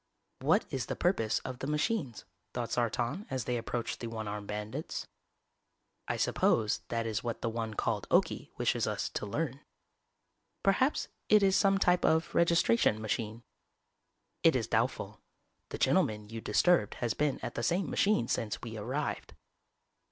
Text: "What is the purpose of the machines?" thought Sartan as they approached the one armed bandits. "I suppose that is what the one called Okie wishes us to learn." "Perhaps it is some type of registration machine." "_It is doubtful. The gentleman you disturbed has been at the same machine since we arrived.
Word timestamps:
"What 0.39 0.65
is 0.71 0.87
the 0.87 0.95
purpose 0.95 1.37
of 1.45 1.59
the 1.59 1.67
machines?" 1.67 2.25
thought 2.55 2.71
Sartan 2.71 3.27
as 3.29 3.43
they 3.45 3.55
approached 3.55 3.99
the 3.99 4.07
one 4.07 4.27
armed 4.27 4.47
bandits. 4.47 5.05
"I 6.07 6.17
suppose 6.17 6.81
that 6.87 7.05
is 7.05 7.23
what 7.23 7.43
the 7.43 7.49
one 7.51 7.75
called 7.75 8.09
Okie 8.09 8.49
wishes 8.57 8.87
us 8.87 9.09
to 9.09 9.27
learn." 9.27 9.59
"Perhaps 10.63 11.09
it 11.29 11.43
is 11.43 11.55
some 11.55 11.77
type 11.77 12.03
of 12.03 12.33
registration 12.33 12.99
machine." 12.99 13.43
"_It 14.43 14.55
is 14.55 14.65
doubtful. 14.65 15.21
The 15.69 15.77
gentleman 15.77 16.29
you 16.29 16.41
disturbed 16.41 16.95
has 16.95 17.13
been 17.13 17.39
at 17.43 17.53
the 17.53 17.61
same 17.61 17.87
machine 17.87 18.27
since 18.27 18.59
we 18.63 18.79
arrived. 18.79 19.35